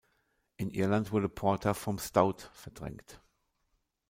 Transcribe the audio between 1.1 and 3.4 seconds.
wurde Porter vom Stout verdrängt.